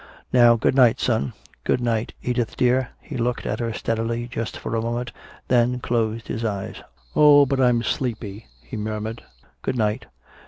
[0.33, 1.33] Now good night, son.
[1.63, 5.11] Good night, Edith dear." He looked at her steadily just for a moment,
[5.47, 6.77] then closed his eyes.
[7.15, 9.23] "Oh, but I'm sleepy," he murmured.
[9.61, 10.07] "Good night."